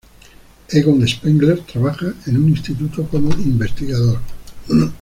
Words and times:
Egon 0.71 1.05
Spengler 1.07 1.59
trabaja 1.67 2.11
en 2.25 2.37
un 2.37 2.49
instituto 2.49 3.07
como 3.07 3.29
investigador. 3.33 4.19